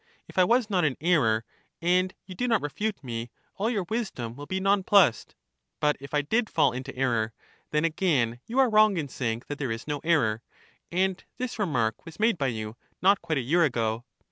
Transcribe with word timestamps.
If 0.27 0.39
I 0.39 0.43
was 0.43 0.67
not 0.67 0.83
in 0.83 0.97
error, 0.99 1.45
and 1.79 2.15
you 2.25 2.33
do 2.33 2.47
not 2.47 2.63
refute 2.63 3.03
me, 3.03 3.29
all 3.57 3.69
your 3.69 3.83
wisdom 3.87 4.35
will 4.35 4.47
be 4.47 4.59
non 4.59 4.81
plussed; 4.83 5.35
but 5.79 5.95
if 5.99 6.11
I 6.15 6.23
did 6.23 6.49
fall 6.49 6.71
into 6.71 6.95
error, 6.95 7.33
then 7.69 7.85
again 7.85 8.39
you 8.47 8.57
are 8.57 8.67
wrong 8.67 8.97
in 8.97 9.09
saying 9.09 9.43
that 9.47 9.59
there 9.59 9.71
is 9.71 9.87
no 9.87 9.99
error,— 10.03 10.41
and 10.91 11.23
this 11.37 11.59
remark 11.59 12.03
was 12.03 12.19
made 12.19 12.39
by 12.39 12.47
you 12.47 12.75
not 12.99 13.21
quite 13.21 13.37
a 13.37 13.41
year 13.41 13.63
ago. 13.63 14.03